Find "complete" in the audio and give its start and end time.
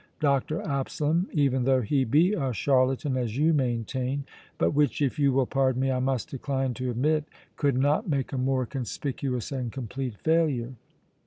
9.71-10.17